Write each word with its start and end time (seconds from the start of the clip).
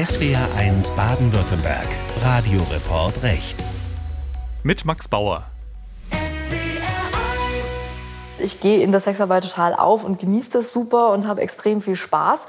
SWR1 0.00 0.94
Baden-Württemberg. 0.94 1.86
Radioreport 2.22 3.22
Recht. 3.22 3.62
Mit 4.62 4.86
Max 4.86 5.08
Bauer. 5.08 5.42
Ich 8.38 8.60
gehe 8.60 8.80
in 8.80 8.92
der 8.92 9.00
Sexarbeit 9.02 9.42
total 9.42 9.74
auf 9.74 10.02
und 10.02 10.18
genieße 10.18 10.52
das 10.52 10.72
super 10.72 11.10
und 11.10 11.28
habe 11.28 11.42
extrem 11.42 11.82
viel 11.82 11.96
Spaß. 11.96 12.46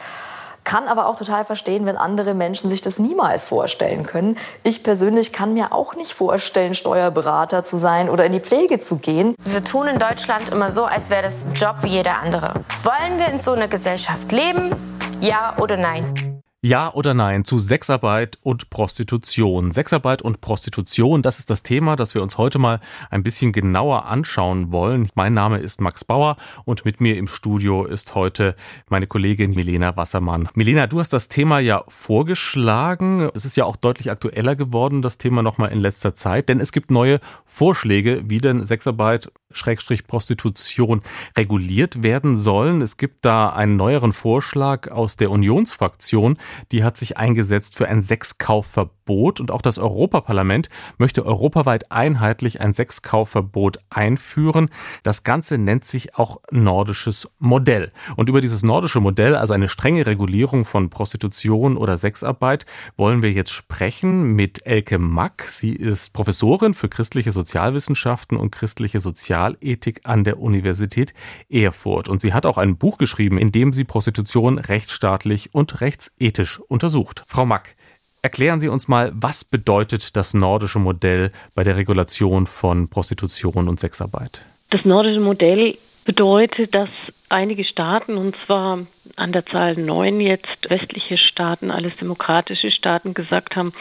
Kann 0.63 0.87
aber 0.87 1.07
auch 1.07 1.17
total 1.17 1.43
verstehen, 1.43 1.85
wenn 1.85 1.97
andere 1.97 2.35
Menschen 2.35 2.69
sich 2.69 2.81
das 2.81 2.99
niemals 2.99 3.43
vorstellen 3.43 4.05
können. 4.05 4.37
Ich 4.63 4.81
persönlich 4.81 5.33
kann 5.33 5.53
mir 5.53 5.73
auch 5.73 5.97
nicht 5.97 6.13
vorstellen, 6.13 6.73
Steuerberater 6.73 7.65
zu 7.65 7.77
sein 7.77 8.09
oder 8.09 8.23
in 8.25 8.31
die 8.31 8.39
Pflege 8.39 8.79
zu 8.79 8.99
gehen. 8.99 9.35
Wir 9.43 9.61
tun 9.61 9.87
in 9.87 9.99
Deutschland 9.99 10.47
immer 10.53 10.71
so, 10.71 10.85
als 10.85 11.09
wäre 11.09 11.23
das 11.23 11.43
ein 11.43 11.53
Job 11.55 11.79
wie 11.81 11.89
jeder 11.89 12.21
andere. 12.21 12.53
Wollen 12.83 13.19
wir 13.19 13.27
in 13.27 13.41
so 13.41 13.51
einer 13.51 13.67
Gesellschaft 13.67 14.31
leben? 14.31 14.73
Ja 15.19 15.57
oder 15.57 15.75
nein? 15.75 16.30
Ja 16.63 16.93
oder 16.93 17.15
nein 17.15 17.43
zu 17.43 17.57
Sexarbeit 17.57 18.37
und 18.43 18.69
Prostitution. 18.69 19.71
Sexarbeit 19.71 20.21
und 20.21 20.41
Prostitution, 20.41 21.23
das 21.23 21.39
ist 21.39 21.49
das 21.49 21.63
Thema, 21.63 21.95
das 21.95 22.13
wir 22.13 22.21
uns 22.21 22.37
heute 22.37 22.59
mal 22.59 22.79
ein 23.09 23.23
bisschen 23.23 23.51
genauer 23.51 24.05
anschauen 24.05 24.71
wollen. 24.71 25.09
Mein 25.15 25.33
Name 25.33 25.57
ist 25.57 25.81
Max 25.81 26.05
Bauer 26.05 26.37
und 26.63 26.85
mit 26.85 27.01
mir 27.01 27.17
im 27.17 27.25
Studio 27.27 27.85
ist 27.85 28.13
heute 28.13 28.55
meine 28.89 29.07
Kollegin 29.07 29.55
Milena 29.55 29.97
Wassermann. 29.97 30.49
Milena, 30.53 30.85
du 30.85 30.99
hast 30.99 31.13
das 31.13 31.29
Thema 31.29 31.57
ja 31.57 31.83
vorgeschlagen. 31.87 33.27
Es 33.33 33.43
ist 33.43 33.57
ja 33.57 33.65
auch 33.65 33.75
deutlich 33.75 34.11
aktueller 34.11 34.55
geworden, 34.55 35.01
das 35.01 35.17
Thema 35.17 35.41
nochmal 35.41 35.71
in 35.71 35.79
letzter 35.79 36.13
Zeit, 36.13 36.47
denn 36.47 36.59
es 36.59 36.71
gibt 36.71 36.91
neue 36.91 37.19
Vorschläge, 37.43 38.21
wie 38.27 38.37
denn 38.37 38.67
Sexarbeit 38.67 39.31
Schrägstrich 39.53 40.07
Prostitution 40.07 41.01
reguliert 41.37 42.03
werden 42.03 42.35
sollen. 42.35 42.81
Es 42.81 42.97
gibt 42.97 43.25
da 43.25 43.49
einen 43.49 43.75
neueren 43.75 44.13
Vorschlag 44.13 44.89
aus 44.91 45.17
der 45.17 45.31
Unionsfraktion, 45.31 46.37
die 46.71 46.83
hat 46.83 46.97
sich 46.97 47.17
eingesetzt 47.17 47.75
für 47.75 47.87
ein 47.87 48.01
Sexkaufverbot 48.01 49.39
und 49.39 49.51
auch 49.51 49.61
das 49.61 49.77
Europaparlament 49.77 50.69
möchte 50.97 51.25
europaweit 51.25 51.91
einheitlich 51.91 52.61
ein 52.61 52.73
Sexkaufverbot 52.73 53.79
einführen. 53.89 54.69
Das 55.03 55.23
Ganze 55.23 55.57
nennt 55.57 55.85
sich 55.85 56.15
auch 56.15 56.41
nordisches 56.51 57.29
Modell. 57.39 57.91
Und 58.15 58.29
über 58.29 58.41
dieses 58.41 58.63
nordische 58.63 58.99
Modell, 58.99 59.35
also 59.35 59.53
eine 59.53 59.69
strenge 59.69 60.05
Regulierung 60.05 60.65
von 60.65 60.89
Prostitution 60.89 61.77
oder 61.77 61.97
Sexarbeit, 61.97 62.65
wollen 62.95 63.21
wir 63.21 63.31
jetzt 63.31 63.51
sprechen 63.51 64.33
mit 64.33 64.65
Elke 64.65 64.99
Mack. 64.99 65.43
Sie 65.43 65.73
ist 65.73 66.13
Professorin 66.13 66.73
für 66.73 66.89
christliche 66.89 67.31
Sozialwissenschaften 67.31 68.37
und 68.37 68.51
christliche 68.51 68.99
Sozialethik 68.99 70.01
an 70.03 70.23
der 70.23 70.39
Universität 70.39 71.13
Erfurt. 71.49 72.09
Und 72.09 72.21
sie 72.21 72.33
hat 72.33 72.45
auch 72.45 72.57
ein 72.57 72.77
Buch 72.77 72.97
geschrieben, 72.97 73.37
in 73.37 73.51
dem 73.51 73.73
sie 73.73 73.83
Prostitution 73.83 74.57
rechtsstaatlich 74.57 75.53
und 75.53 75.81
rechtsethisch 75.81 76.40
kritisch 76.41 76.59
untersucht. 76.67 77.23
Frau 77.27 77.45
Mack, 77.45 77.75
erklären 78.21 78.59
Sie 78.59 78.69
uns 78.69 78.87
mal, 78.87 79.11
was 79.13 79.45
bedeutet 79.45 80.15
das 80.15 80.33
nordische 80.33 80.79
Modell 80.79 81.31
bei 81.55 81.63
der 81.63 81.77
Regulation 81.77 82.47
von 82.47 82.89
Prostitution 82.89 83.67
und 83.67 83.79
Sexarbeit? 83.79 84.45
Das 84.69 84.83
nordische 84.85 85.19
Modell 85.19 85.77
bedeutet, 86.05 86.75
dass 86.75 86.89
einige 87.29 87.63
Staaten, 87.63 88.17
und 88.17 88.35
zwar 88.45 88.79
an 89.15 89.31
der 89.31 89.45
Zahl 89.45 89.75
neun 89.75 90.19
jetzt 90.19 90.69
westliche 90.69 91.17
Staaten, 91.17 91.69
alles 91.69 91.93
demokratische 91.99 92.71
Staaten, 92.71 93.13
gesagt 93.13 93.55
haben, 93.55 93.73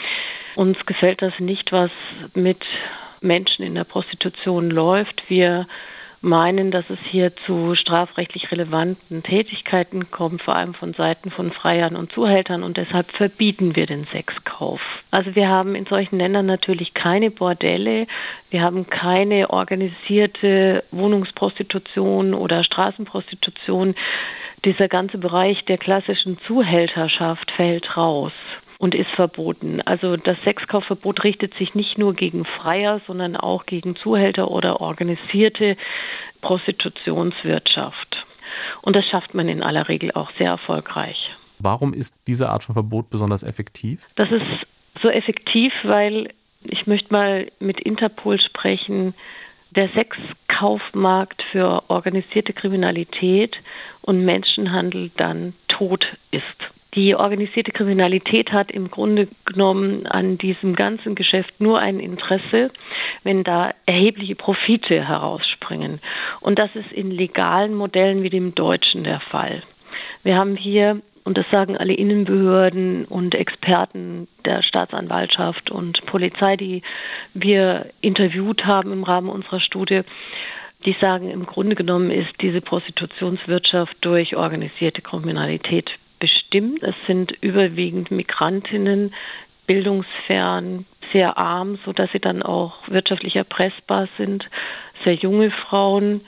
uns 0.56 0.76
gefällt 0.86 1.22
das 1.22 1.32
nicht, 1.38 1.72
was 1.72 1.90
mit 2.34 2.62
Menschen 3.22 3.64
in 3.64 3.74
der 3.74 3.84
Prostitution 3.84 4.70
läuft. 4.70 5.22
Wir 5.28 5.66
meinen, 6.22 6.70
dass 6.70 6.84
es 6.90 6.98
hier 7.10 7.34
zu 7.46 7.74
strafrechtlich 7.74 8.50
relevanten 8.50 9.22
Tätigkeiten 9.22 10.10
kommt, 10.10 10.42
vor 10.42 10.56
allem 10.56 10.74
von 10.74 10.92
Seiten 10.92 11.30
von 11.30 11.50
Freiern 11.52 11.96
und 11.96 12.12
Zuhältern 12.12 12.62
und 12.62 12.76
deshalb 12.76 13.10
verbieten 13.12 13.74
wir 13.74 13.86
den 13.86 14.06
Sexkauf. 14.12 14.80
Also 15.10 15.34
wir 15.34 15.48
haben 15.48 15.74
in 15.74 15.86
solchen 15.86 16.18
Ländern 16.18 16.46
natürlich 16.46 16.92
keine 16.92 17.30
Bordelle, 17.30 18.06
wir 18.50 18.60
haben 18.62 18.88
keine 18.88 19.50
organisierte 19.50 20.84
Wohnungsprostitution 20.90 22.34
oder 22.34 22.64
Straßenprostitution. 22.64 23.94
Dieser 24.64 24.88
ganze 24.88 25.16
Bereich 25.16 25.64
der 25.64 25.78
klassischen 25.78 26.38
Zuhälterschaft 26.46 27.50
fällt 27.52 27.96
raus 27.96 28.32
und 28.80 28.94
ist 28.94 29.10
verboten. 29.10 29.82
Also 29.82 30.16
das 30.16 30.38
Sexkaufverbot 30.42 31.22
richtet 31.22 31.52
sich 31.58 31.74
nicht 31.74 31.98
nur 31.98 32.14
gegen 32.14 32.46
Freier, 32.46 33.02
sondern 33.06 33.36
auch 33.36 33.66
gegen 33.66 33.94
Zuhälter 33.94 34.50
oder 34.50 34.80
organisierte 34.80 35.76
Prostitutionswirtschaft. 36.40 38.26
Und 38.80 38.96
das 38.96 39.04
schafft 39.06 39.34
man 39.34 39.50
in 39.50 39.62
aller 39.62 39.86
Regel 39.88 40.12
auch 40.12 40.30
sehr 40.38 40.48
erfolgreich. 40.48 41.18
Warum 41.58 41.92
ist 41.92 42.14
diese 42.26 42.48
Art 42.48 42.64
von 42.64 42.72
Verbot 42.72 43.10
besonders 43.10 43.42
effektiv? 43.42 44.06
Das 44.14 44.30
ist 44.30 44.46
so 45.02 45.10
effektiv, 45.10 45.74
weil 45.82 46.30
ich 46.62 46.86
möchte 46.86 47.12
mal 47.12 47.48
mit 47.58 47.80
Interpol 47.80 48.40
sprechen. 48.40 49.12
Der 49.76 49.90
Sexkaufmarkt 49.90 51.42
für 51.52 51.82
organisierte 51.88 52.54
Kriminalität 52.54 53.56
und 54.00 54.24
Menschenhandel 54.24 55.10
dann 55.18 55.52
tot 55.68 56.06
ist. 56.30 56.44
Die 56.96 57.14
organisierte 57.14 57.70
Kriminalität 57.70 58.50
hat 58.52 58.72
im 58.72 58.90
Grunde 58.90 59.28
genommen 59.44 60.06
an 60.06 60.38
diesem 60.38 60.74
ganzen 60.74 61.14
Geschäft 61.14 61.60
nur 61.60 61.78
ein 61.78 62.00
Interesse, 62.00 62.72
wenn 63.22 63.44
da 63.44 63.70
erhebliche 63.86 64.34
Profite 64.34 65.06
herausspringen. 65.06 66.00
Und 66.40 66.58
das 66.58 66.74
ist 66.74 66.90
in 66.90 67.12
legalen 67.12 67.74
Modellen 67.74 68.24
wie 68.24 68.30
dem 68.30 68.56
deutschen 68.56 69.04
der 69.04 69.20
Fall. 69.20 69.62
Wir 70.24 70.36
haben 70.36 70.56
hier, 70.56 71.00
und 71.22 71.38
das 71.38 71.46
sagen 71.52 71.76
alle 71.76 71.94
Innenbehörden 71.94 73.04
und 73.04 73.36
Experten 73.36 74.26
der 74.44 74.64
Staatsanwaltschaft 74.64 75.70
und 75.70 76.04
Polizei, 76.06 76.56
die 76.56 76.82
wir 77.34 77.86
interviewt 78.00 78.64
haben 78.64 78.92
im 78.92 79.04
Rahmen 79.04 79.28
unserer 79.28 79.60
Studie, 79.60 80.00
die 80.86 80.96
sagen, 81.00 81.30
im 81.30 81.46
Grunde 81.46 81.76
genommen 81.76 82.10
ist 82.10 82.32
diese 82.40 82.60
Prostitutionswirtschaft 82.60 83.96
durch 84.00 84.34
organisierte 84.34 85.02
Kriminalität 85.02 85.90
bestimmt. 86.20 86.82
Es 86.82 86.94
sind 87.06 87.32
überwiegend 87.40 88.10
Migrantinnen, 88.12 89.12
bildungsfern, 89.66 90.86
sehr 91.12 91.38
arm, 91.38 91.78
so 91.84 91.92
dass 91.92 92.10
sie 92.12 92.20
dann 92.20 92.42
auch 92.42 92.76
wirtschaftlich 92.86 93.34
erpressbar 93.34 94.08
sind, 94.16 94.48
sehr 95.04 95.14
junge 95.14 95.50
Frauen 95.50 96.20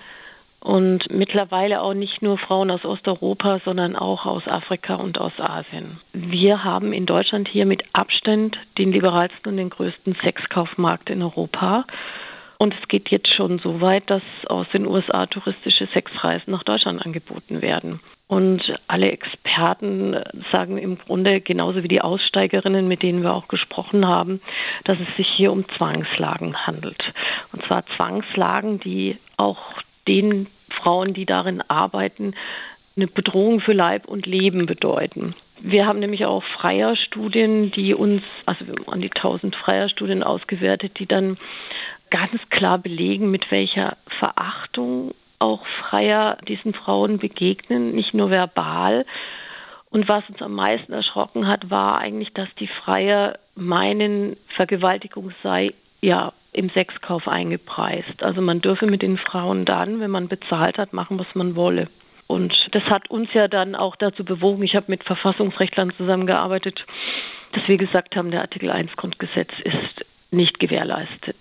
und 0.63 1.11
mittlerweile 1.11 1.83
auch 1.83 1.95
nicht 1.95 2.23
nur 2.23 2.39
Frauen 2.39 2.71
aus 2.71 2.85
Osteuropa, 2.85 3.61
sondern 3.65 3.97
auch 3.97 4.27
aus 4.27 4.47
Afrika 4.47 4.95
und 4.95 5.19
aus 5.19 5.33
Asien. 5.39 6.01
Wir 6.13 6.63
haben 6.63 6.93
in 6.93 7.05
Deutschland 7.05 7.49
hier 7.49 7.67
mit 7.67 7.83
Abstand 7.93 8.57
den 8.79 8.93
liberalsten 8.93 9.51
und 9.51 9.57
den 9.57 9.71
größten 9.71 10.17
Sexkaufmarkt 10.23 11.11
in 11.11 11.23
Europa. 11.23 11.85
Und 12.63 12.77
es 12.81 12.87
geht 12.87 13.09
jetzt 13.09 13.35
schon 13.35 13.59
so 13.59 13.81
weit, 13.81 14.09
dass 14.09 14.23
aus 14.47 14.69
den 14.73 14.87
USA 14.87 15.27
touristische 15.27 15.89
Sexreisen 15.93 16.53
nach 16.53 16.63
Deutschland 16.63 17.05
angeboten 17.05 17.61
werden. 17.61 17.99
Und 18.29 18.63
alle 18.87 19.11
Experten 19.11 20.15
sagen 20.53 20.79
im 20.79 20.97
Grunde, 20.97 21.41
genauso 21.41 21.83
wie 21.83 21.89
die 21.89 22.03
Aussteigerinnen, 22.03 22.87
mit 22.87 23.03
denen 23.03 23.25
wir 23.25 23.35
auch 23.35 23.49
gesprochen 23.49 24.07
haben, 24.07 24.41
dass 24.85 24.97
es 25.01 25.17
sich 25.17 25.27
hier 25.37 25.51
um 25.51 25.65
Zwangslagen 25.77 26.57
handelt. 26.65 27.03
Und 27.53 27.67
zwar 27.67 27.85
Zwangslagen, 27.97 28.79
die 28.79 29.19
auch 29.39 29.59
den 30.07 30.47
Frauen, 30.71 31.15
die 31.15 31.27
darin 31.27 31.63
arbeiten, 31.63 32.37
eine 32.95 33.09
Bedrohung 33.09 33.59
für 33.59 33.73
Leib 33.73 34.07
und 34.07 34.27
Leben 34.27 34.67
bedeuten. 34.67 35.35
Wir 35.65 35.87
haben 35.87 36.01
nämlich 36.01 36.27
auch 36.27 36.43
Freierstudien, 36.61 37.71
die 37.71 37.95
uns, 37.95 38.23
also 38.47 38.65
an 38.89 39.01
die 39.01 39.13
1000 39.13 39.55
Freierstudien 39.55 40.25
ausgewertet, 40.25 40.99
die 40.99 41.07
dann 41.07 41.39
ganz 42.11 42.43
klar 42.51 42.79
belegen, 42.79 43.31
mit 43.31 43.49
welcher 43.53 43.97
Verachtung 44.19 45.15
auch 45.39 45.65
Freier 45.81 46.37
diesen 46.49 46.75
Frauen 46.75 47.19
begegnen, 47.19 47.95
nicht 47.95 48.13
nur 48.13 48.31
verbal. 48.31 49.07
Und 49.91 50.09
was 50.09 50.29
uns 50.29 50.43
am 50.43 50.55
meisten 50.55 50.93
erschrocken 50.93 51.47
hat, 51.47 51.71
war 51.71 52.01
eigentlich, 52.01 52.33
dass 52.33 52.49
die 52.59 52.69
Freier 52.85 53.39
meinen, 53.55 54.37
Vergewaltigung 54.57 55.33
sei 55.45 55.75
ja 56.01 56.33
im 56.53 56.71
Sexkauf 56.71 57.29
eingepreist. 57.29 58.23
Also 58.23 58.41
man 58.41 58.61
dürfe 58.61 58.87
mit 58.87 59.03
den 59.03 59.17
Frauen 59.17 59.65
dann, 59.65 60.01
wenn 60.01 60.11
man 60.11 60.27
bezahlt 60.27 60.77
hat, 60.77 60.93
machen, 60.93 61.21
was 61.21 61.33
man 61.35 61.55
wolle. 61.55 61.89
Und 62.27 62.55
das 62.73 62.83
hat 62.85 63.11
uns 63.11 63.29
ja 63.35 63.49
dann 63.49 63.75
auch 63.75 63.97
dazu 63.97 64.25
bewogen, 64.25 64.63
ich 64.63 64.75
habe 64.75 64.87
mit 64.89 65.05
Verfassungsrechtlern 65.05 65.93
zusammengearbeitet, 65.97 66.85
dass 67.53 67.67
wir 67.69 67.77
gesagt 67.77 68.17
haben, 68.17 68.31
der 68.31 68.41
Artikel 68.41 68.71
1 68.71 68.93
Grundgesetz 68.97 69.51
ist 69.65 70.07
nicht 70.31 70.59
gewährleistet 70.59 71.37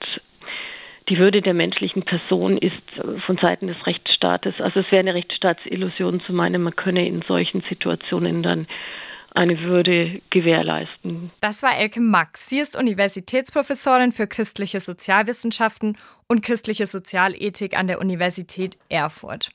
die 1.12 1.18
Würde 1.18 1.42
der 1.42 1.54
menschlichen 1.54 2.04
Person 2.04 2.58
ist 2.58 2.76
von 3.26 3.38
Seiten 3.38 3.68
des 3.68 3.86
Rechtsstaates, 3.86 4.56
also 4.60 4.80
es 4.80 4.92
wäre 4.92 5.02
eine 5.02 5.14
Rechtsstaatsillusion 5.14 6.22
zu 6.22 6.34
meinen, 6.34 6.64
man 6.64 6.76
könne 6.76 7.06
in 7.06 7.22
solchen 7.28 7.62
Situationen 7.68 8.44
dann 8.44 8.68
eine 9.34 9.60
Würde 9.62 10.22
gewährleisten. 10.30 11.32
Das 11.40 11.64
war 11.64 11.78
Elke 11.78 12.02
Max. 12.02 12.50
Sie 12.50 12.60
ist 12.60 12.78
Universitätsprofessorin 12.78 14.12
für 14.12 14.28
christliche 14.28 14.80
Sozialwissenschaften 14.80 15.98
und 16.28 16.44
christliche 16.44 16.86
Sozialethik 16.86 17.78
an 17.78 17.88
der 17.88 18.00
Universität 18.00 18.78
Erfurt. 18.90 19.52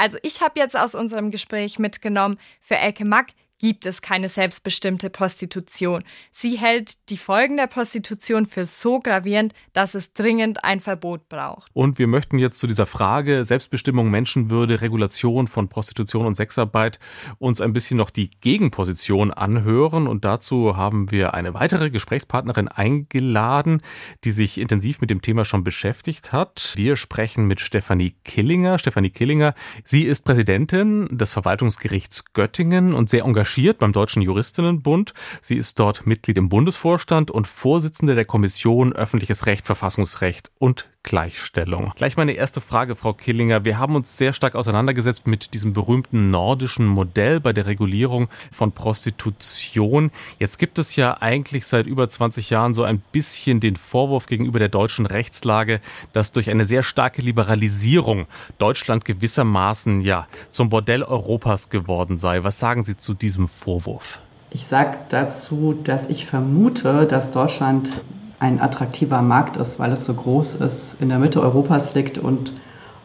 Also 0.00 0.16
ich 0.22 0.40
habe 0.40 0.58
jetzt 0.58 0.78
aus 0.78 0.94
unserem 0.94 1.30
Gespräch 1.30 1.78
mitgenommen, 1.78 2.38
für 2.62 2.76
Elke 2.76 3.04
Mack 3.04 3.34
gibt 3.60 3.86
es 3.86 4.02
keine 4.02 4.28
selbstbestimmte 4.28 5.10
Prostitution. 5.10 6.02
Sie 6.32 6.58
hält 6.58 7.10
die 7.10 7.18
Folgen 7.18 7.58
der 7.58 7.66
Prostitution 7.66 8.46
für 8.46 8.64
so 8.64 8.98
gravierend, 8.98 9.52
dass 9.72 9.94
es 9.94 10.12
dringend 10.14 10.64
ein 10.64 10.80
Verbot 10.80 11.28
braucht. 11.28 11.70
Und 11.74 11.98
wir 11.98 12.06
möchten 12.06 12.38
jetzt 12.38 12.58
zu 12.58 12.66
dieser 12.66 12.86
Frage 12.86 13.44
Selbstbestimmung, 13.44 14.10
Menschenwürde, 14.10 14.80
Regulation 14.80 15.46
von 15.46 15.68
Prostitution 15.68 16.26
und 16.26 16.34
Sexarbeit 16.34 16.98
uns 17.38 17.60
ein 17.60 17.72
bisschen 17.72 17.98
noch 17.98 18.10
die 18.10 18.30
Gegenposition 18.40 19.30
anhören. 19.30 20.06
Und 20.06 20.24
dazu 20.24 20.76
haben 20.76 21.10
wir 21.10 21.34
eine 21.34 21.52
weitere 21.52 21.90
Gesprächspartnerin 21.90 22.68
eingeladen, 22.68 23.82
die 24.24 24.30
sich 24.30 24.58
intensiv 24.58 25.02
mit 25.02 25.10
dem 25.10 25.20
Thema 25.20 25.44
schon 25.44 25.64
beschäftigt 25.64 26.32
hat. 26.32 26.72
Wir 26.76 26.96
sprechen 26.96 27.46
mit 27.46 27.60
Stefanie 27.60 28.14
Killinger. 28.24 28.78
Stefanie 28.78 29.10
Killinger, 29.10 29.54
sie 29.84 30.04
ist 30.04 30.24
Präsidentin 30.24 31.08
des 31.10 31.32
Verwaltungsgerichts 31.32 32.32
Göttingen 32.32 32.94
und 32.94 33.10
sehr 33.10 33.24
engagiert 33.24 33.49
engagiert 33.50 33.78
beim 33.78 33.92
Deutschen 33.92 34.22
Juristinnenbund. 34.22 35.12
Sie 35.40 35.56
ist 35.56 35.80
dort 35.80 36.06
Mitglied 36.06 36.38
im 36.38 36.48
Bundesvorstand 36.48 37.32
und 37.32 37.48
Vorsitzende 37.48 38.14
der 38.14 38.24
Kommission 38.24 38.92
Öffentliches 38.92 39.46
Recht, 39.46 39.66
Verfassungsrecht 39.66 40.52
und 40.58 40.88
Gleichstellung. 41.02 41.92
Gleich 41.96 42.16
meine 42.16 42.32
erste 42.32 42.60
Frage, 42.60 42.94
Frau 42.94 43.14
Killinger. 43.14 43.64
Wir 43.64 43.78
haben 43.78 43.96
uns 43.96 44.18
sehr 44.18 44.32
stark 44.32 44.54
auseinandergesetzt 44.54 45.26
mit 45.26 45.54
diesem 45.54 45.72
berühmten 45.72 46.30
nordischen 46.30 46.86
Modell 46.86 47.40
bei 47.40 47.52
der 47.52 47.66
Regulierung 47.66 48.28
von 48.52 48.72
Prostitution. 48.72 50.10
Jetzt 50.38 50.58
gibt 50.58 50.78
es 50.78 50.96
ja 50.96 51.16
eigentlich 51.20 51.66
seit 51.66 51.86
über 51.86 52.08
20 52.08 52.50
Jahren 52.50 52.74
so 52.74 52.84
ein 52.84 53.02
bisschen 53.12 53.60
den 53.60 53.76
Vorwurf 53.76 54.26
gegenüber 54.26 54.58
der 54.58 54.68
deutschen 54.68 55.06
Rechtslage, 55.06 55.80
dass 56.12 56.32
durch 56.32 56.50
eine 56.50 56.66
sehr 56.66 56.82
starke 56.82 57.22
Liberalisierung 57.22 58.26
Deutschland 58.58 59.04
gewissermaßen 59.06 60.02
ja 60.02 60.26
zum 60.50 60.68
Bordell 60.68 61.02
Europas 61.02 61.70
geworden 61.70 62.18
sei. 62.18 62.44
Was 62.44 62.58
sagen 62.58 62.82
Sie 62.82 62.96
zu 62.96 63.14
diesem 63.14 63.48
Vorwurf? 63.48 64.20
Ich 64.50 64.66
sage 64.66 64.98
dazu, 65.08 65.78
dass 65.84 66.08
ich 66.08 66.26
vermute, 66.26 67.06
dass 67.06 67.30
Deutschland 67.30 68.02
ein 68.40 68.60
attraktiver 68.60 69.22
Markt 69.22 69.56
ist, 69.58 69.78
weil 69.78 69.92
es 69.92 70.04
so 70.04 70.14
groß 70.14 70.56
ist, 70.56 71.00
in 71.00 71.10
der 71.10 71.18
Mitte 71.18 71.40
Europas 71.40 71.94
liegt 71.94 72.18
und 72.18 72.52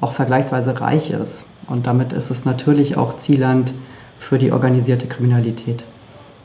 auch 0.01 0.13
vergleichsweise 0.13 0.79
reich 0.79 1.11
ist. 1.11 1.45
Und 1.67 1.87
damit 1.87 2.13
ist 2.13 2.31
es 2.31 2.45
natürlich 2.45 2.97
auch 2.97 3.17
Zielland 3.17 3.73
für 4.17 4.39
die 4.39 4.51
organisierte 4.51 5.07
Kriminalität. 5.07 5.83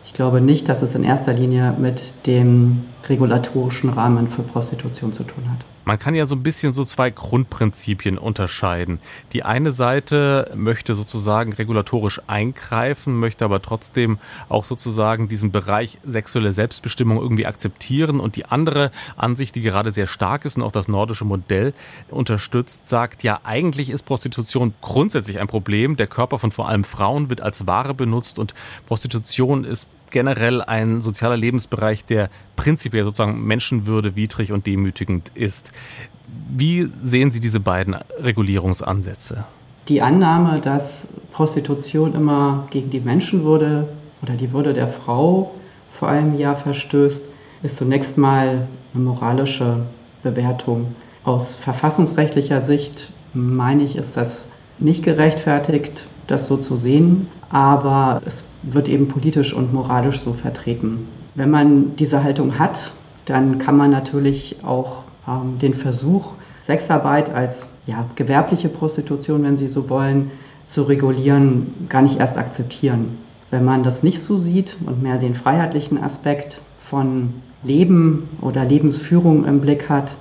Ich 0.04 0.12
glaube 0.12 0.40
nicht, 0.40 0.68
dass 0.68 0.82
es 0.82 0.94
in 0.94 1.04
erster 1.04 1.32
Linie 1.32 1.74
mit 1.78 2.26
dem 2.26 2.82
regulatorischen 3.08 3.90
Rahmen 3.90 4.28
für 4.28 4.42
Prostitution 4.42 5.12
zu 5.12 5.24
tun 5.24 5.50
hat. 5.50 5.64
Man 5.84 5.98
kann 5.98 6.14
ja 6.14 6.26
so 6.26 6.36
ein 6.36 6.42
bisschen 6.42 6.72
so 6.72 6.84
zwei 6.84 7.10
Grundprinzipien 7.10 8.18
unterscheiden. 8.18 9.00
Die 9.32 9.42
eine 9.42 9.72
Seite 9.72 10.50
möchte 10.54 10.94
sozusagen 10.94 11.52
regulatorisch 11.52 12.20
eingreifen, 12.26 13.18
möchte 13.18 13.44
aber 13.44 13.62
trotzdem 13.62 14.18
auch 14.48 14.64
sozusagen 14.64 15.28
diesen 15.28 15.50
Bereich 15.50 15.98
sexuelle 16.04 16.52
Selbstbestimmung 16.52 17.18
irgendwie 17.18 17.46
akzeptieren. 17.46 18.20
Und 18.20 18.36
die 18.36 18.44
andere 18.44 18.92
Ansicht, 19.16 19.56
die 19.56 19.62
gerade 19.62 19.90
sehr 19.90 20.06
stark 20.06 20.44
ist 20.44 20.58
und 20.58 20.62
auch 20.62 20.70
das 20.70 20.86
nordische 20.86 21.24
Modell 21.24 21.72
unterstützt, 22.10 22.88
sagt, 22.88 23.24
ja, 23.24 23.40
eigentlich 23.42 23.90
ist 23.90 24.04
Prostitution 24.04 24.74
grundsätzlich 24.82 25.40
ein 25.40 25.48
Problem. 25.48 25.96
Der 25.96 26.06
Körper 26.06 26.38
von 26.38 26.52
vor 26.52 26.68
allem 26.68 26.84
Frauen 26.84 27.30
wird 27.30 27.40
als 27.40 27.66
Ware 27.66 27.94
benutzt 27.94 28.38
und 28.38 28.54
Prostitution 28.86 29.64
ist 29.64 29.88
generell 30.10 30.62
ein 30.62 31.02
sozialer 31.02 31.36
Lebensbereich, 31.36 32.04
der 32.04 32.30
prinzipiell 32.56 33.04
sozusagen 33.04 33.44
Menschenwürde 33.44 34.16
widrig 34.16 34.52
und 34.52 34.66
demütigend 34.66 35.30
ist. 35.34 35.72
Wie 36.48 36.88
sehen 37.02 37.30
Sie 37.30 37.40
diese 37.40 37.60
beiden 37.60 37.96
Regulierungsansätze? 38.18 39.44
Die 39.88 40.02
Annahme, 40.02 40.60
dass 40.60 41.08
Prostitution 41.32 42.14
immer 42.14 42.66
gegen 42.70 42.90
die 42.90 43.00
Menschenwürde 43.00 43.88
oder 44.22 44.34
die 44.34 44.52
Würde 44.52 44.72
der 44.72 44.88
Frau 44.88 45.52
vor 45.92 46.08
allem 46.08 46.38
ja 46.38 46.54
verstößt, 46.54 47.24
ist 47.62 47.76
zunächst 47.76 48.16
mal 48.16 48.68
eine 48.94 49.02
moralische 49.02 49.86
Bewertung. 50.22 50.94
Aus 51.24 51.54
verfassungsrechtlicher 51.54 52.60
Sicht 52.60 53.10
meine 53.34 53.82
ich, 53.82 53.96
ist 53.96 54.16
das 54.16 54.48
nicht 54.78 55.04
gerechtfertigt, 55.04 56.06
das 56.30 56.46
so 56.46 56.56
zu 56.56 56.76
sehen, 56.76 57.28
aber 57.50 58.20
es 58.24 58.46
wird 58.62 58.88
eben 58.88 59.08
politisch 59.08 59.52
und 59.52 59.72
moralisch 59.72 60.20
so 60.20 60.32
vertreten. 60.32 61.08
Wenn 61.34 61.50
man 61.50 61.96
diese 61.96 62.22
Haltung 62.22 62.58
hat, 62.58 62.92
dann 63.26 63.58
kann 63.58 63.76
man 63.76 63.90
natürlich 63.90 64.56
auch 64.62 65.02
ähm, 65.28 65.58
den 65.58 65.74
Versuch, 65.74 66.32
Sexarbeit 66.62 67.30
als 67.34 67.68
ja, 67.86 68.06
gewerbliche 68.14 68.68
Prostitution, 68.68 69.42
wenn 69.42 69.56
Sie 69.56 69.68
so 69.68 69.88
wollen, 69.88 70.30
zu 70.66 70.82
regulieren, 70.82 71.86
gar 71.88 72.02
nicht 72.02 72.20
erst 72.20 72.38
akzeptieren. 72.38 73.18
Wenn 73.50 73.64
man 73.64 73.82
das 73.82 74.02
nicht 74.02 74.20
so 74.20 74.38
sieht 74.38 74.76
und 74.86 75.02
mehr 75.02 75.18
den 75.18 75.34
freiheitlichen 75.34 76.02
Aspekt 76.02 76.60
von 76.78 77.34
Leben 77.64 78.28
oder 78.40 78.64
Lebensführung 78.64 79.44
im 79.44 79.60
Blick 79.60 79.88
hat, 79.88 80.16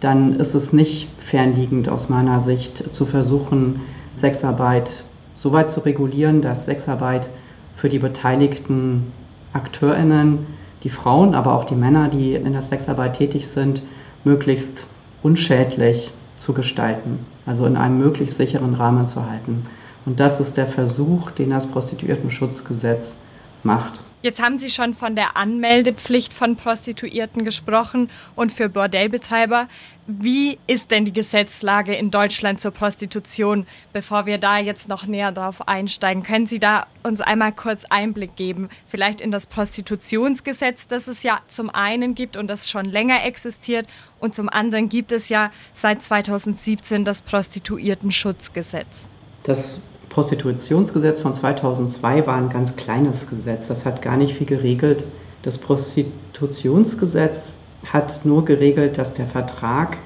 dann 0.00 0.40
ist 0.40 0.54
es 0.54 0.72
nicht 0.72 1.08
fernliegend 1.18 1.90
aus 1.90 2.08
meiner 2.08 2.40
Sicht 2.40 2.94
zu 2.94 3.04
versuchen, 3.04 3.82
Sexarbeit 4.14 5.04
so 5.40 5.52
weit 5.52 5.70
zu 5.70 5.80
regulieren, 5.80 6.42
dass 6.42 6.66
Sexarbeit 6.66 7.30
für 7.74 7.88
die 7.88 7.98
beteiligten 7.98 9.10
AkteurInnen, 9.54 10.46
die 10.82 10.90
Frauen, 10.90 11.34
aber 11.34 11.54
auch 11.54 11.64
die 11.64 11.74
Männer, 11.74 12.08
die 12.08 12.34
in 12.34 12.52
der 12.52 12.62
Sexarbeit 12.62 13.16
tätig 13.16 13.48
sind, 13.48 13.82
möglichst 14.22 14.86
unschädlich 15.22 16.12
zu 16.36 16.52
gestalten, 16.52 17.20
also 17.46 17.64
in 17.66 17.76
einem 17.76 17.98
möglichst 17.98 18.36
sicheren 18.36 18.74
Rahmen 18.74 19.06
zu 19.06 19.28
halten. 19.28 19.66
Und 20.04 20.20
das 20.20 20.40
ist 20.40 20.56
der 20.56 20.66
Versuch, 20.66 21.30
den 21.30 21.50
das 21.50 21.66
Prostituiertenschutzgesetz 21.66 23.18
macht. 23.62 24.00
Jetzt 24.22 24.42
haben 24.42 24.58
Sie 24.58 24.68
schon 24.68 24.92
von 24.92 25.16
der 25.16 25.38
Anmeldepflicht 25.38 26.34
von 26.34 26.56
Prostituierten 26.56 27.42
gesprochen 27.42 28.10
und 28.36 28.52
für 28.52 28.68
Bordellbetreiber. 28.68 29.66
Wie 30.06 30.58
ist 30.66 30.90
denn 30.90 31.06
die 31.06 31.12
Gesetzlage 31.12 31.94
in 31.94 32.10
Deutschland 32.10 32.60
zur 32.60 32.72
Prostitution? 32.72 33.66
Bevor 33.94 34.26
wir 34.26 34.36
da 34.36 34.58
jetzt 34.58 34.88
noch 34.88 35.06
näher 35.06 35.32
drauf 35.32 35.66
einsteigen, 35.66 36.22
können 36.22 36.44
Sie 36.44 36.58
da 36.58 36.86
uns 37.02 37.22
einmal 37.22 37.52
kurz 37.52 37.86
Einblick 37.86 38.36
geben? 38.36 38.68
Vielleicht 38.84 39.22
in 39.22 39.30
das 39.30 39.46
Prostitutionsgesetz, 39.46 40.86
das 40.86 41.08
es 41.08 41.22
ja 41.22 41.40
zum 41.48 41.70
einen 41.70 42.14
gibt 42.14 42.36
und 42.36 42.48
das 42.48 42.68
schon 42.68 42.84
länger 42.84 43.24
existiert 43.24 43.86
und 44.18 44.34
zum 44.34 44.50
anderen 44.50 44.90
gibt 44.90 45.12
es 45.12 45.30
ja 45.30 45.50
seit 45.72 46.02
2017 46.02 47.06
das 47.06 47.22
Prostituiertenschutzgesetz. 47.22 49.08
Das 49.44 49.80
Prostitutionsgesetz 50.10 51.20
von 51.20 51.34
2002 51.34 52.26
war 52.26 52.36
ein 52.36 52.50
ganz 52.50 52.76
kleines 52.76 53.30
Gesetz. 53.30 53.68
Das 53.68 53.86
hat 53.86 54.02
gar 54.02 54.16
nicht 54.16 54.34
viel 54.34 54.46
geregelt. 54.46 55.04
Das 55.42 55.56
Prostitutionsgesetz 55.56 57.56
hat 57.86 58.20
nur 58.24 58.44
geregelt, 58.44 58.98
dass 58.98 59.14
der 59.14 59.26
Vertrag 59.26 59.96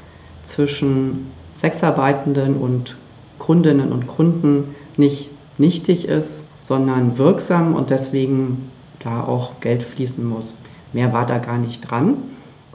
zwischen 0.45 1.33
Sexarbeitenden 1.55 2.57
und 2.57 2.97
Kundinnen 3.39 3.93
und 3.93 4.07
Kunden 4.07 4.77
nicht 4.97 5.31
nichtig 5.59 6.07
ist, 6.07 6.49
sondern 6.63 7.19
wirksam 7.19 7.75
und 7.75 7.91
deswegen 7.91 8.71
da 9.01 9.25
auch 9.25 9.61
Geld 9.61 9.83
fließen 9.83 10.25
muss. 10.25 10.55
Mehr 10.93 11.13
war 11.13 11.27
da 11.27 11.39
gar 11.39 11.59
nicht 11.59 11.91
dran. 11.91 12.17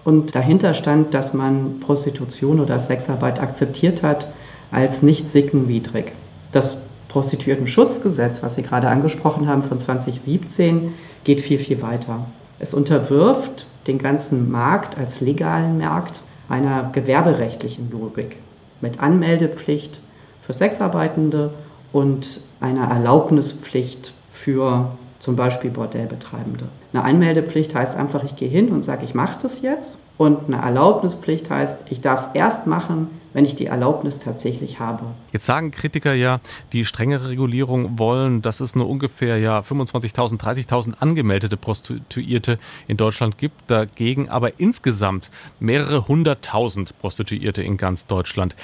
Und 0.04 0.34
dahinter 0.34 0.74
stand, 0.74 1.14
dass 1.14 1.34
man 1.34 1.80
Prostitution 1.80 2.60
oder 2.60 2.80
Sexarbeit 2.80 3.40
akzeptiert 3.40 4.02
hat 4.02 4.32
als 4.72 5.04
nicht 5.04 5.30
sickenwidrig. 5.30 6.14
Das 6.52 6.82
Prostituiertenschutzgesetz, 7.10 8.42
was 8.42 8.56
Sie 8.56 8.62
gerade 8.62 8.88
angesprochen 8.88 9.48
haben, 9.48 9.64
von 9.64 9.80
2017, 9.80 10.94
geht 11.26 11.42
viel, 11.42 11.58
viel 11.58 11.82
weiter. 11.82 12.26
Es 12.60 12.74
unterwirft 12.74 13.66
den 13.88 13.98
ganzen 13.98 14.50
Markt 14.50 14.98
als 14.98 15.20
legalen 15.20 15.80
Markt 15.80 16.22
einer 16.48 16.90
gewerberechtlichen 16.94 17.92
Logik 17.92 18.38
mit 18.82 19.02
Anmeldepflicht 19.02 20.00
für 20.42 20.54
Sexarbeitende 20.54 21.52
und 21.92 22.42
einer 22.60 22.88
Erlaubnispflicht 22.90 24.14
für 24.32 24.92
zum 25.20 25.36
Beispiel 25.36 25.70
Bordellbetreibende. 25.70 26.66
Eine 26.94 27.04
Anmeldepflicht 27.04 27.76
heißt 27.76 27.98
einfach, 27.98 28.24
ich 28.24 28.36
gehe 28.36 28.50
hin 28.50 28.70
und 28.70 28.84
sage, 28.84 29.04
ich 29.04 29.14
mache 29.14 29.38
das 29.42 29.62
jetzt. 29.62 30.02
Und 30.18 30.48
eine 30.48 30.62
Erlaubnispflicht 30.62 31.50
heißt, 31.50 31.86
ich 31.90 32.02
darf 32.02 32.28
es 32.28 32.36
erst 32.36 32.68
machen, 32.68 33.08
wenn 33.34 33.46
ich 33.46 33.56
die 33.56 33.68
Erlaubnis 33.68 34.20
tatsächlich 34.20 34.80
habe. 34.80 35.04
Jetzt 35.32 35.46
sagen 35.46 35.72
Kritiker 35.72 36.14
ja, 36.14 36.40
die 36.74 36.86
strengere 36.86 37.30
Regulierung 37.30 38.00
wollen, 38.00 38.42
dass 38.42 38.60
es 38.60 38.76
nur 38.76 38.90
ungefähr 38.90 39.38
ja 39.38 39.60
25.000, 39.60 40.40
30.000 40.40 40.94
angemeldete 41.00 41.58
Prostituierte 41.58 42.58
in 42.88 42.98
Deutschland 42.98 43.38
gibt, 43.38 43.70
dagegen 43.70 44.30
aber 44.30 44.60
insgesamt 44.60 45.30
mehrere 45.60 46.08
hunderttausend 46.08 46.98
Prostituierte 47.00 47.62
in 47.62 47.78
ganz 47.78 48.08
Deutschland. 48.08 48.56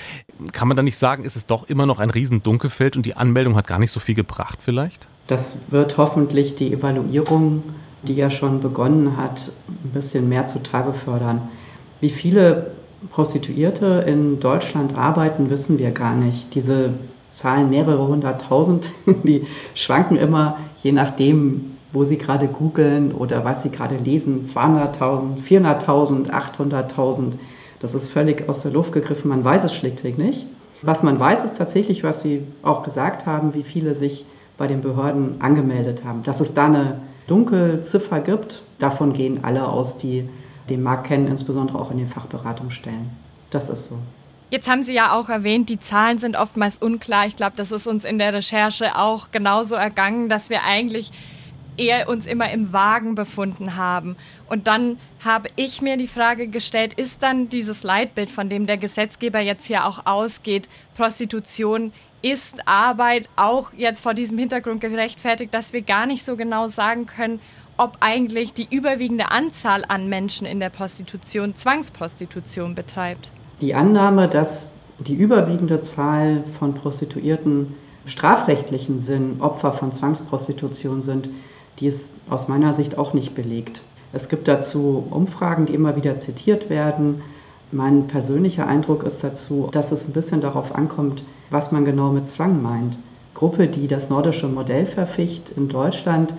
Kann 0.52 0.68
man 0.68 0.76
da 0.76 0.84
nicht 0.84 0.98
sagen, 0.98 1.24
ist 1.24 1.36
es 1.36 1.46
doch 1.46 1.70
immer 1.70 1.86
noch 1.86 2.00
ein 2.00 2.10
Riesendunkelfeld 2.10 2.96
und 2.96 3.06
die 3.06 3.16
Anmeldung 3.16 3.56
hat 3.56 3.68
gar 3.68 3.80
nicht 3.80 3.92
so 3.92 4.00
viel 4.00 4.16
gebracht 4.16 4.60
vielleicht? 4.62 5.08
Das 5.28 5.58
wird 5.70 5.98
hoffentlich 5.98 6.56
die 6.56 6.72
Evaluierung, 6.72 7.64
die 8.04 8.14
ja 8.14 8.30
schon 8.30 8.62
begonnen 8.62 9.18
hat, 9.18 9.52
ein 9.68 9.92
bisschen 9.92 10.30
mehr 10.30 10.46
zutage 10.46 10.94
fördern. 10.94 11.50
Wie 12.00 12.10
viele 12.10 12.72
Prostituierte 13.12 14.04
in 14.08 14.40
Deutschland 14.40 14.98
arbeiten, 14.98 15.50
wissen 15.50 15.80
wir 15.80 15.92
gar 15.92 16.16
nicht. 16.16 16.54
Diese 16.56 16.92
Zahlen 17.32 17.70
mehrere 17.70 18.08
hunderttausend, 18.08 18.90
die 19.24 19.46
schwanken 19.74 20.18
immer 20.18 20.58
je 20.82 20.92
nachdem, 20.92 21.72
wo 21.92 22.04
Sie 22.04 22.18
gerade 22.18 22.48
googeln 22.48 23.12
oder 23.12 23.44
was 23.44 23.64
Sie 23.64 23.70
gerade 23.70 23.98
lesen, 23.98 24.44
200.000, 24.44 25.42
400.000, 25.48 26.30
800.000, 26.30 27.34
das 27.80 27.94
ist 27.94 28.10
völlig 28.10 28.48
aus 28.48 28.62
der 28.62 28.72
Luft 28.72 28.92
gegriffen. 28.92 29.30
Man 29.30 29.44
weiß 29.44 29.64
es 29.64 29.74
schlichtweg 29.74 30.18
nicht. 30.18 30.46
Was 30.82 31.04
man 31.04 31.20
weiß, 31.20 31.44
ist 31.44 31.58
tatsächlich, 31.58 32.04
was 32.04 32.22
Sie 32.22 32.44
auch 32.62 32.84
gesagt 32.84 33.26
haben, 33.26 33.54
wie 33.54 33.64
viele 33.64 33.96
sich 33.96 34.26
bei 34.58 34.68
den 34.68 34.82
Behörden 34.82 35.42
angemeldet 35.42 36.04
haben. 36.06 36.24
Dass 36.24 36.40
es 36.40 36.54
da 36.54 36.66
eine 36.66 37.02
Dunkelziffer 37.28 38.20
gibt, 38.20 38.62
davon 38.80 39.14
gehen 39.14 39.44
alle 39.44 39.68
aus, 39.68 39.98
die 39.98 40.30
den 40.70 40.84
Markt 40.84 41.08
kennen, 41.08 41.28
insbesondere 41.28 41.80
auch 41.80 41.92
in 41.92 41.98
den 41.98 42.08
Fachberatungsstellen. 42.08 43.10
Das 43.52 43.70
ist 43.70 43.86
so. 43.86 43.98
Jetzt 44.52 44.70
haben 44.70 44.84
Sie 44.84 44.94
ja 44.94 45.14
auch 45.14 45.30
erwähnt, 45.30 45.70
die 45.70 45.80
Zahlen 45.80 46.18
sind 46.18 46.36
oftmals 46.36 46.78
unklar. 46.78 47.26
Ich 47.26 47.36
glaube, 47.36 47.54
das 47.56 47.72
ist 47.72 47.88
uns 47.88 48.06
in 48.06 48.20
der 48.20 48.34
Recherche 48.34 48.98
auch 48.98 49.32
genauso 49.32 49.76
ergangen, 49.76 50.30
dass 50.30 50.50
wir 50.50 50.64
eigentlich 50.64 51.12
eher 51.78 52.08
uns 52.08 52.26
immer 52.26 52.50
im 52.52 52.72
Wagen 52.72 53.16
befunden 53.16 53.76
haben. 53.76 54.16
Und 54.48 54.68
dann 54.68 54.98
habe 55.24 55.50
ich 55.56 55.82
mir 55.82 55.98
die 55.98 56.08
Frage 56.08 56.48
gestellt, 56.48 56.94
ist 56.94 57.24
dann 57.24 57.50
dieses 57.50 57.84
Leitbild, 57.84 58.30
von 58.30 58.50
dem 58.50 58.66
der 58.66 58.78
Gesetzgeber 58.78 59.40
jetzt 59.40 59.66
hier 59.66 59.86
auch 59.86 60.06
ausgeht, 60.06 60.70
Prostitution 60.96 61.92
ist 62.22 62.68
Arbeit 62.68 63.30
auch 63.36 63.72
jetzt 63.76 64.02
vor 64.02 64.14
diesem 64.14 64.38
Hintergrund 64.38 64.82
gerechtfertigt, 64.82 65.54
dass 65.54 65.74
wir 65.74 65.82
gar 65.82 66.06
nicht 66.06 66.26
so 66.26 66.36
genau 66.36 66.68
sagen 66.68 67.06
können, 67.06 67.40
ob 67.78 67.98
eigentlich 68.00 68.54
die 68.54 68.68
überwiegende 68.70 69.32
Anzahl 69.32 69.84
an 69.88 70.08
Menschen 70.08 70.48
in 70.48 70.60
der 70.60 70.70
Prostitution 70.70 71.56
Zwangsprostitution 71.56 72.76
betreibt? 72.76 73.32
Die 73.62 73.76
Annahme, 73.76 74.28
dass 74.28 74.70
die 75.00 75.16
überwiegende 75.16 75.82
Zahl 75.82 76.44
von 76.58 76.74
Prostituierten 76.74 77.76
strafrechtlichen 78.06 79.00
Sinn 79.00 79.38
Opfer 79.40 79.74
von 79.74 79.92
Zwangsprostitution 79.92 81.02
sind, 81.02 81.30
die 81.80 81.88
ist 81.88 82.14
aus 82.30 82.48
meiner 82.48 82.74
Sicht 82.74 82.98
auch 82.98 83.14
nicht 83.14 83.36
belegt. 83.36 83.82
Es 84.14 84.30
gibt 84.30 84.48
dazu 84.48 85.06
Umfragen, 85.10 85.66
die 85.66 85.74
immer 85.74 85.96
wieder 85.96 86.18
zitiert 86.18 86.70
werden. 86.70 87.22
Mein 87.72 88.08
persönlicher 88.08 88.68
Eindruck 88.68 89.04
ist 89.04 89.24
dazu, 89.24 89.68
dass 89.72 89.92
es 89.92 90.08
ein 90.08 90.14
bisschen 90.14 90.40
darauf 90.40 90.74
ankommt, 90.74 91.24
was 91.50 91.72
man 91.72 91.84
genau 91.84 92.12
mit 92.12 92.28
Zwang 92.28 92.62
meint. 92.62 92.98
Gruppe, 93.34 93.68
die 93.68 93.88
das 93.88 94.10
nordische 94.10 94.48
Modell 94.48 94.86
verficht 94.86 95.50
in 95.50 95.68
Deutschland, 95.68 96.36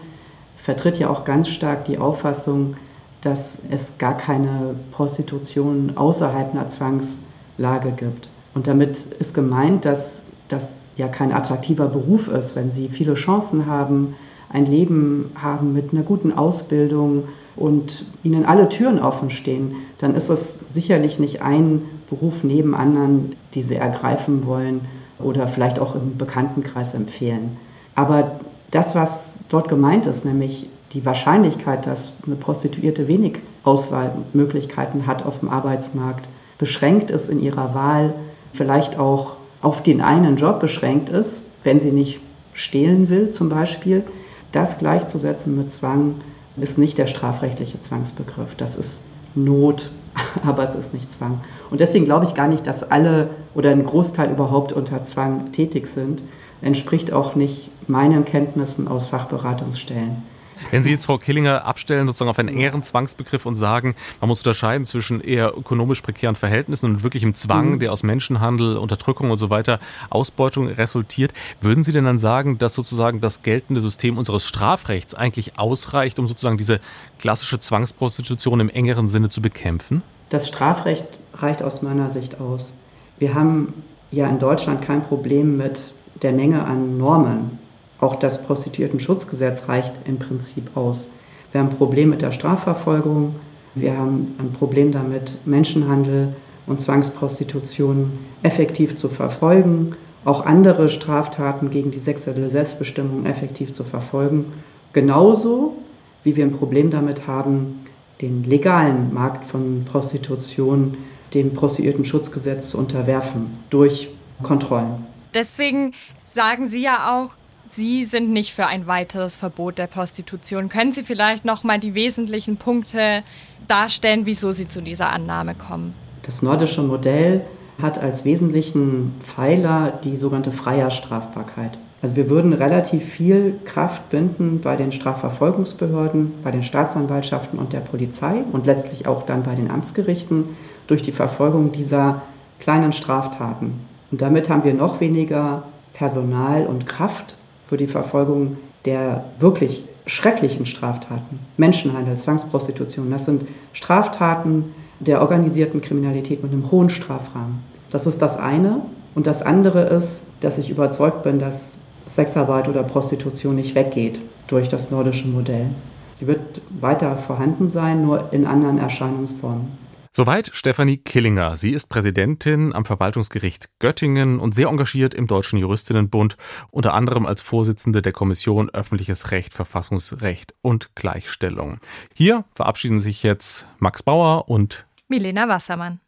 vertritt 0.67 0.99
ja 0.99 1.09
auch 1.09 1.25
ganz 1.25 1.49
stark 1.49 1.85
die 1.85 1.97
Auffassung, 1.97 2.75
dass 3.21 3.63
es 3.71 3.99
gar 3.99 4.17
keine 4.17 4.75
Prostitution 4.91 5.93
außerhalb 5.95 6.53
einer 6.53 6.67
Zwangslage 6.67 7.93
gibt. 7.93 8.29
Und 8.53 8.67
damit 8.67 9.05
ist 9.21 9.33
gemeint, 9.33 9.85
dass 9.85 10.25
das 10.49 10.89
ja 10.97 11.07
kein 11.07 11.33
attraktiver 11.33 11.87
Beruf 11.87 12.27
ist, 12.27 12.57
wenn 12.57 12.73
sie 12.73 12.89
viele 12.89 13.15
Chancen 13.15 13.67
haben, 13.67 14.17
ein 14.49 14.67
Leben 14.67 15.31
haben 15.41 15.73
mit 15.73 15.93
einer 15.93 16.03
guten 16.03 16.33
Ausbildung 16.33 17.29
und 17.55 18.05
ihnen 18.25 18.45
alle 18.45 18.69
Türen 18.69 18.99
offen 18.99 19.31
stehen, 19.31 19.77
dann 19.99 20.17
ist 20.17 20.31
es 20.31 20.59
sicherlich 20.69 21.21
nicht 21.21 21.43
ein 21.43 21.83
Beruf 22.11 22.43
neben 22.43 22.75
anderen, 22.75 23.37
die 23.55 23.63
sie 23.63 23.77
ergreifen 23.77 24.45
wollen 24.47 24.81
oder 25.21 25.47
vielleicht 25.47 25.79
auch 25.79 25.95
im 25.95 26.19
Bekanntenkreis 26.19 26.93
empfehlen. 26.95 27.57
Aber 27.95 28.41
das, 28.71 28.95
was 28.95 29.41
dort 29.49 29.69
gemeint 29.69 30.07
ist, 30.07 30.25
nämlich 30.25 30.69
die 30.93 31.05
Wahrscheinlichkeit, 31.05 31.87
dass 31.87 32.13
eine 32.25 32.37
Prostituierte 32.37 33.09
wenig 33.09 33.39
Auswahlmöglichkeiten 33.65 35.07
hat 35.07 35.25
auf 35.25 35.41
dem 35.41 35.49
Arbeitsmarkt, 35.49 36.29
beschränkt 36.59 37.11
ist 37.11 37.29
in 37.29 37.41
ihrer 37.41 37.75
Wahl, 37.75 38.15
vielleicht 38.53 38.99
auch 38.99 39.35
auf 39.61 39.83
den 39.83 40.01
einen 40.01 40.37
Job 40.37 40.61
beschränkt 40.61 41.11
ist, 41.11 41.49
wenn 41.63 41.81
sie 41.81 41.93
nicht 41.93 42.21
stehlen 42.53 43.09
will 43.09 43.31
zum 43.31 43.49
Beispiel, 43.49 44.05
das 44.53 44.79
gleichzusetzen 44.79 45.57
mit 45.57 45.71
Zwang 45.71 46.15
ist 46.57 46.79
nicht 46.79 46.97
der 46.97 47.07
strafrechtliche 47.07 47.81
Zwangsbegriff. 47.81 48.55
Das 48.55 48.77
ist 48.77 49.05
Not, 49.35 49.91
aber 50.47 50.63
es 50.63 50.75
ist 50.75 50.95
nicht 50.95 51.13
Zwang. 51.13 51.41
Und 51.71 51.81
deswegen 51.81 52.07
glaube 52.07 52.25
ich 52.25 52.35
gar 52.35 52.49
nicht, 52.49 52.67
dass 52.67 52.83
alle 52.83 53.29
oder 53.55 53.71
ein 53.71 53.85
Großteil 53.85 54.31
überhaupt 54.31 54.73
unter 54.73 55.03
Zwang 55.03 55.53
tätig 55.53 55.89
sind. 55.89 56.23
Entspricht 56.63 57.13
auch 57.13 57.35
nicht 57.35 57.71
meinen 57.89 58.25
Kenntnissen 58.25 58.89
aus 58.89 59.07
Fachberatungsstellen. 59.07 60.23
Wenn 60.71 60.85
Sie 60.85 60.91
jetzt 60.91 61.07
Frau 61.07 61.19
Killinger 61.19 61.65
abstellen, 61.65 62.07
sozusagen 62.07 62.31
auf 62.31 62.39
einen 62.39 62.49
engeren 62.49 62.83
Zwangsbegriff 62.83 63.47
und 63.47 63.55
sagen, 63.55 63.95
man 64.21 64.29
muss 64.29 64.41
unterscheiden 64.41 64.87
zwischen 64.87 65.21
eher 65.21 65.57
ökonomisch 65.57 66.01
prekären 66.01 66.35
Verhältnissen 66.35 66.87
und 66.87 67.03
wirklichem 67.03 67.35
Zwang, 67.35 67.73
mhm. 67.73 67.79
der 67.79 67.93
aus 67.93 68.03
Menschenhandel, 68.03 68.77
Unterdrückung 68.77 69.31
und 69.31 69.39
so 69.39 69.51
weiter, 69.51 69.79
Ausbeutung 70.11 70.69
resultiert, 70.69 71.33
würden 71.61 71.85
Sie 71.85 71.93
denn 71.93 72.05
dann 72.05 72.19
sagen, 72.19 72.59
dass 72.59 72.75
sozusagen 72.75 73.21
das 73.21 73.43
geltende 73.43 73.81
System 73.81 74.19
unseres 74.19 74.45
Strafrechts 74.45 75.15
eigentlich 75.15 75.59
ausreicht, 75.59 76.19
um 76.19 76.27
sozusagen 76.27 76.59
diese 76.59 76.81
klassische 77.19 77.59
Zwangsprostitution 77.59 78.61
im 78.61 78.71
engeren 78.71 79.09
Sinne 79.09 79.29
zu 79.29 79.43
bekämpfen? 79.43 80.03
Das 80.31 80.49
Strafrecht 80.49 81.07
reicht 81.35 81.63
aus 81.63 81.83
meiner 81.83 82.11
Sicht 82.11 82.41
aus. 82.41 82.79
Wir 83.19 83.35
haben 83.35 83.85
ja 84.11 84.29
in 84.29 84.39
Deutschland 84.39 84.83
kein 84.83 85.05
Problem 85.05 85.57
mit 85.57 85.93
der 86.23 86.33
Menge 86.33 86.65
an 86.65 86.99
Normen. 86.99 87.59
Auch 88.01 88.17
das 88.17 88.43
Prostituierten-Schutzgesetz 88.43 89.69
reicht 89.69 89.95
im 90.05 90.19
Prinzip 90.19 90.77
aus. 90.77 91.11
Wir 91.53 91.61
haben 91.61 91.71
ein 91.71 91.77
Problem 91.77 92.11
mit 92.11 92.23
der 92.23 92.33
Strafverfolgung. 92.33 93.37
Wir 93.75 93.97
haben 93.97 94.35
ein 94.39 94.53
Problem 94.53 94.93
damit, 94.93 95.39
Menschenhandel 95.47 96.35
und 96.67 96.81
Zwangsprostitution 96.81 98.13
effektiv 98.43 98.97
zu 98.97 99.09
verfolgen, 99.09 99.95
auch 100.25 100.45
andere 100.45 100.89
Straftaten 100.89 101.71
gegen 101.71 101.91
die 101.91 101.99
sexuelle 101.99 102.51
Selbstbestimmung 102.51 103.27
effektiv 103.27 103.73
zu 103.73 103.85
verfolgen. 103.85 104.47
Genauso 104.93 105.77
wie 106.25 106.37
wir 106.37 106.45
ein 106.45 106.57
Problem 106.57 106.91
damit 106.91 107.27
haben, 107.27 107.85
den 108.21 108.45
legalen 108.45 109.15
Markt 109.15 109.45
von 109.45 109.85
Prostitution 109.85 110.97
dem 111.35 111.55
Prostituierten-Schutzgesetz 111.55 112.71
zu 112.71 112.79
unterwerfen 112.79 113.59
durch 113.71 114.09
Kontrollen. 114.43 115.07
Deswegen 115.37 115.93
sagen 116.25 116.67
Sie 116.67 116.81
ja 116.81 117.15
auch, 117.15 117.31
Sie 117.69 118.07
sind 118.07 118.31
nicht 118.31 118.55
für 118.55 118.67
ein 118.67 118.87
weiteres 118.87 119.37
Verbot 119.37 119.77
der 119.77 119.87
Prostitution. 119.87 120.71
Können 120.71 120.93
Sie 120.93 121.03
vielleicht 121.03 121.45
noch 121.45 121.63
mal 121.63 121.79
die 121.79 121.95
wesentlichen 121.95 122.57
Punkte 122.57 123.23
darstellen, 123.69 124.25
wieso 124.25 124.51
Sie 124.51 124.67
zu 124.67 124.81
dieser 124.81 125.11
Annahme 125.11 125.55
kommen? 125.55 125.93
Das 126.23 126.41
nordische 126.41 126.83
Modell 126.83 127.43
hat 127.83 127.99
als 127.99 128.25
wesentlichen 128.25 129.15
Pfeiler 129.19 129.93
die 130.03 130.17
sogenannte 130.17 130.53
freie 130.53 130.91
Strafbarkeit. 130.91 131.77
Also 132.01 132.17
wir 132.17 132.31
würden 132.31 132.55
relativ 132.55 133.05
viel 133.05 133.59
Kraft 133.67 134.09
binden 134.09 134.61
bei 134.63 134.77
den 134.77 134.91
Strafverfolgungsbehörden, 134.91 136.33
bei 136.45 136.51
den 136.51 136.63
Staatsanwaltschaften 136.63 137.59
und 137.59 137.75
der 137.75 137.81
Polizei 137.81 138.43
und 138.53 138.65
letztlich 138.65 139.07
auch 139.07 139.25
dann 139.27 139.43
bei 139.43 139.55
den 139.55 139.71
Amtsgerichten 139.71 140.57
durch 140.87 141.03
die 141.03 141.13
Verfolgung 141.13 141.73
dieser 141.73 142.23
kleinen 142.59 142.95
Straftaten. 142.95 143.75
Und 144.11 144.21
damit 144.21 144.49
haben 144.49 144.65
wir 144.65 144.75
noch 144.75 145.01
weniger 145.01 145.65
Personal 145.95 146.67
und 146.67 146.87
Kraft 146.87 147.37
für 147.69 147.77
die 147.77 147.87
Verfolgung 147.87 148.57
der 148.85 149.25
wirklich 149.41 149.85
schrecklichen 150.07 150.67
Straftaten. 150.67 151.41
Menschenhandel, 151.57 152.17
Zwangsprostitution, 152.17 153.11
das 153.11 153.25
sind 153.25 153.43
Straftaten 153.73 154.75
der 155.01 155.21
organisierten 155.21 155.81
Kriminalität 155.81 156.43
mit 156.43 156.53
einem 156.53 156.71
hohen 156.71 156.91
Strafrahmen. 156.91 157.59
Das 157.91 158.07
ist 158.07 158.23
das 158.23 158.39
eine. 158.39 158.81
Und 159.15 159.27
das 159.27 159.43
andere 159.43 159.83
ist, 159.85 160.27
dass 160.41 160.59
ich 160.59 160.71
überzeugt 160.71 161.23
bin, 161.23 161.39
dass 161.39 161.79
Sexarbeit 162.05 162.69
oder 162.69 162.83
Prostitution 162.83 163.57
nicht 163.57 163.75
weggeht 163.75 164.21
durch 164.47 164.69
das 164.69 164.91
nordische 164.91 165.27
Modell. 165.27 165.67
Sie 166.13 166.27
wird 166.27 166.63
weiter 166.81 167.17
vorhanden 167.17 167.69
sein, 167.69 168.03
nur 168.03 168.33
in 168.33 168.47
anderen 168.47 168.79
Erscheinungsformen. 168.79 169.69
Soweit 170.17 170.51
Stefanie 170.55 170.97
Killinger. 170.97 171.59
Sie 171.59 171.73
ist 171.73 171.91
Präsidentin 171.91 172.73
am 172.75 172.87
Verwaltungsgericht 172.87 173.69
Göttingen 173.81 174.41
und 174.41 174.55
sehr 174.55 174.69
engagiert 174.69 175.13
im 175.13 175.27
Deutschen 175.27 175.59
Juristinnenbund, 175.59 176.39
unter 176.71 176.95
anderem 176.95 177.27
als 177.27 177.43
Vorsitzende 177.43 178.01
der 178.01 178.13
Kommission 178.13 178.71
Öffentliches 178.71 179.31
Recht, 179.31 179.53
Verfassungsrecht 179.53 180.55
und 180.63 180.95
Gleichstellung. 180.95 181.81
Hier 182.15 182.47
verabschieden 182.55 182.99
sich 182.99 183.25
jetzt 183.25 183.67
Max 183.79 184.03
Bauer 184.03 184.49
und 184.49 184.87
Milena 185.07 185.51
Wassermann. 185.51 186.01